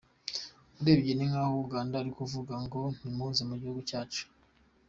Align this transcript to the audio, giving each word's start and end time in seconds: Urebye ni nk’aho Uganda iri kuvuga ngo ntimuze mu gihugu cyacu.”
Urebye 0.79 1.11
ni 1.15 1.25
nk’aho 1.29 1.53
Uganda 1.65 1.95
iri 2.01 2.11
kuvuga 2.19 2.53
ngo 2.63 2.79
ntimuze 2.97 3.41
mu 3.49 3.55
gihugu 3.61 3.81
cyacu.” 3.89 4.23